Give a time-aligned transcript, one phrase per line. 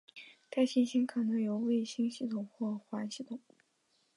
[0.49, 3.39] 该行星可能有卫星系统或环系统。